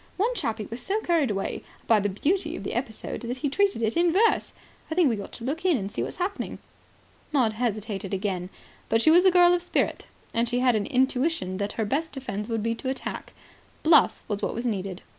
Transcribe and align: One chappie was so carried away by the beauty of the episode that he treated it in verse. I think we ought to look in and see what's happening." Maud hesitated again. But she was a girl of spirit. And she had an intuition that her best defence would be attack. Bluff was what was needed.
One 0.17 0.33
chappie 0.33 0.65
was 0.71 0.81
so 0.81 0.99
carried 1.01 1.29
away 1.29 1.61
by 1.85 1.99
the 1.99 2.09
beauty 2.09 2.55
of 2.55 2.63
the 2.63 2.73
episode 2.73 3.21
that 3.21 3.37
he 3.37 3.49
treated 3.51 3.83
it 3.83 3.95
in 3.95 4.11
verse. 4.11 4.51
I 4.89 4.95
think 4.95 5.09
we 5.11 5.21
ought 5.21 5.31
to 5.33 5.43
look 5.43 5.63
in 5.63 5.77
and 5.77 5.91
see 5.91 6.01
what's 6.01 6.15
happening." 6.15 6.57
Maud 7.31 7.53
hesitated 7.53 8.11
again. 8.11 8.49
But 8.89 8.99
she 9.03 9.11
was 9.11 9.25
a 9.25 9.31
girl 9.31 9.53
of 9.53 9.61
spirit. 9.61 10.07
And 10.33 10.49
she 10.49 10.57
had 10.57 10.75
an 10.75 10.87
intuition 10.87 11.57
that 11.57 11.73
her 11.73 11.85
best 11.85 12.13
defence 12.13 12.49
would 12.49 12.63
be 12.63 12.71
attack. 12.71 13.33
Bluff 13.83 14.23
was 14.27 14.41
what 14.41 14.55
was 14.55 14.65
needed. 14.65 15.03